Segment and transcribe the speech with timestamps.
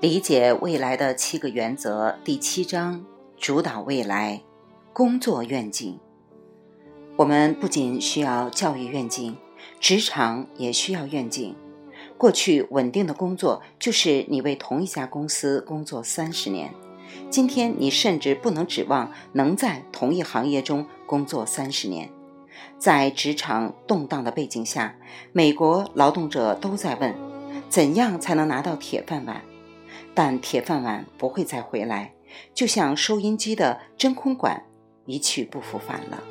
[0.00, 3.04] 理解未来的七个原则第七章：
[3.36, 4.40] 主导未来
[4.92, 5.98] 工作愿景。
[7.16, 9.36] 我们不仅需要教育愿景，
[9.80, 11.52] 职场也需要愿景。
[12.16, 16.72] 过去稳定的工作就是你为同一家公司工作三十年，
[17.28, 22.08] 今天你甚至不能指望能在同一行业中工作三十年。
[22.78, 24.94] 在职场动荡的背景下，
[25.32, 27.12] 美国劳动者都在问：
[27.68, 29.42] 怎样才能拿到铁饭碗？
[30.14, 32.14] 但铁饭碗不会再回来，
[32.54, 34.64] 就像收音机的真空管
[35.06, 36.22] 一去不复返了。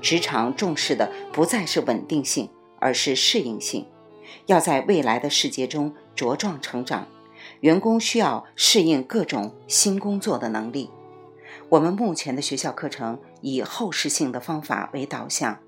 [0.00, 2.48] 职场重视的不再是稳定性，
[2.78, 3.86] 而是适应性。
[4.46, 7.08] 要在未来的世界中茁壮成长，
[7.60, 10.90] 员工需要适应各种新工作的能力。
[11.70, 15.58] 我们目前的学校课程以后视性的方法为导向。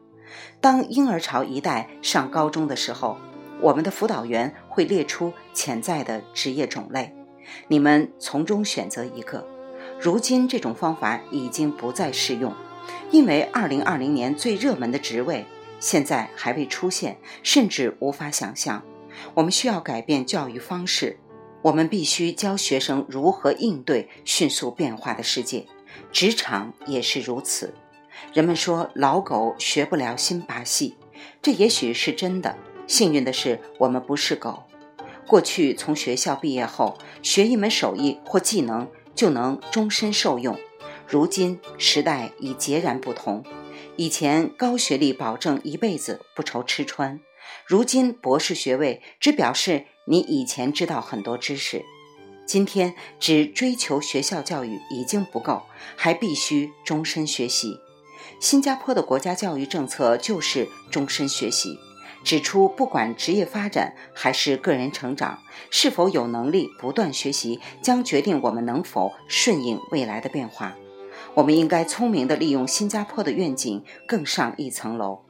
[0.61, 3.17] 当婴儿潮一代上高中的时候，
[3.61, 7.15] 我们的辅导员会列出潜在的职业种类。
[7.69, 9.47] 你们从中选择一个。
[10.01, 12.55] 如今这种方法已经不再适用，
[13.11, 15.45] 因为2020年最热门的职位
[15.79, 18.83] 现在还未出现，甚至无法想象。
[19.35, 21.19] 我们需要改变教育方式，
[21.63, 25.67] 我们必须教学生如何应对迅速变化的世界。
[26.11, 27.75] 职场也是如此。
[28.33, 30.97] 人们说老狗学不了新把戏，
[31.43, 32.57] 这也许是真的。
[32.87, 34.63] 幸运的是，我们不是狗。
[35.31, 40.59] 过去从学校毕业后学一门手艺或技能就能终身受用，
[41.07, 43.45] 如今时代已截然不同。
[43.95, 47.21] 以前高学历保证一辈子不愁吃穿，
[47.65, 51.85] 如今博士学位只表示你以前知道很多知识。
[52.45, 55.63] 今天只追求学校教育已经不够，
[55.95, 57.79] 还必须终身学习。
[58.41, 61.79] 新加坡的国家教育政策就是终身学习。
[62.23, 65.41] 指出，不管职业发展还是个人成长，
[65.71, 70.77] 是否有能力不断学习，将决定我们能否顺应未来的变化。
[71.35, 75.21] 我们应该聪明地利用新加坡的愿景，更上一层楼，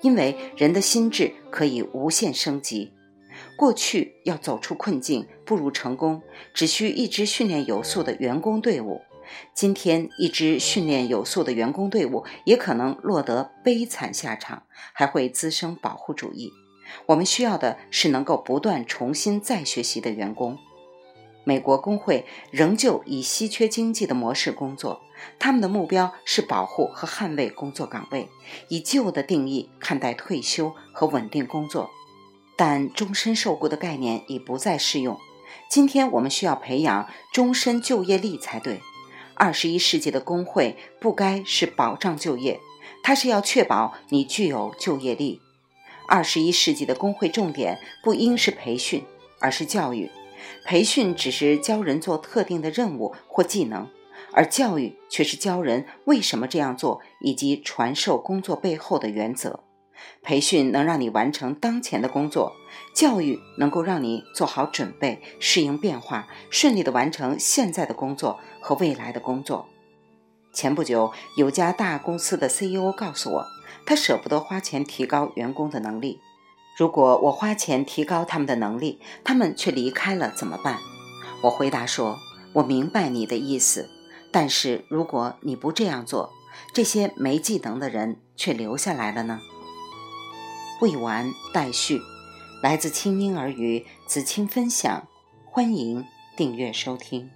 [0.00, 2.92] 因为人的心智可以无限升级。
[3.56, 6.22] 过去要走出困境、步入成功，
[6.54, 9.02] 只需一支训练有素的员工队伍。
[9.54, 14.62] 今天，一支训练有素的员工队伍也可能落得悲惨下场，
[14.92, 16.52] 还会滋生保护主义。
[17.06, 20.58] 我们需要的是能够不断重新再学习的员工。
[21.44, 25.00] 美国工会仍旧以稀缺经济的模式工作，
[25.38, 28.28] 他们的目标是保护和捍卫工作岗位，
[28.68, 31.90] 以旧的定义看待退休和稳定工作。
[32.56, 35.18] 但终身受雇的概念已不再适用。
[35.70, 38.80] 今天，我们需要培养终身就业力才对。
[39.38, 42.58] 二十一世纪的工会不该是保障就业，
[43.04, 45.40] 它是要确保你具有就业力。
[46.08, 49.04] 二十一世纪的工会重点不应是培训，
[49.38, 50.10] 而是教育。
[50.64, 53.88] 培训只是教人做特定的任务或技能，
[54.32, 59.60] 而教育却是教人为什么这样做，以及传授工作背后的原则。
[60.22, 62.52] 培训能让你完成当前的工作，
[62.94, 69.68] 教育能够让你做好准备，适应变化，顺利地完成现在的工作和未来的工作。
[70.52, 73.46] 前不久，有家大公司的 CEO 告诉我，
[73.86, 76.20] 他舍不得花钱提高员工的能力。
[76.76, 80.78] 如果我花钱提高他们的能力，他们却离开了怎么办？
[81.42, 82.18] 我回答说
[82.54, 83.88] ：“我明白你的意思，
[84.32, 86.32] 但是如果你不这样做，
[86.72, 89.40] 这些没技能的人却留下来了呢？”
[90.80, 92.00] 未完待续，
[92.62, 95.08] 来自清音儿语子清分享，
[95.44, 96.04] 欢迎
[96.36, 97.30] 订阅收听。